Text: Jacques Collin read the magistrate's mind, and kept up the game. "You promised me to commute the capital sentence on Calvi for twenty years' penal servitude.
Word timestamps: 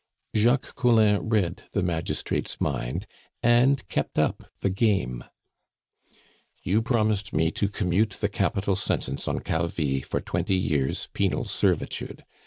Jacques 0.35 0.73
Collin 0.73 1.29
read 1.29 1.65
the 1.73 1.83
magistrate's 1.83 2.59
mind, 2.59 3.05
and 3.43 3.87
kept 3.87 4.17
up 4.17 4.49
the 4.61 4.69
game. 4.71 5.23
"You 6.63 6.81
promised 6.81 7.33
me 7.33 7.51
to 7.51 7.69
commute 7.69 8.13
the 8.19 8.27
capital 8.27 8.75
sentence 8.75 9.27
on 9.27 9.41
Calvi 9.41 10.01
for 10.01 10.19
twenty 10.19 10.55
years' 10.55 11.07
penal 11.13 11.45
servitude. 11.45 12.25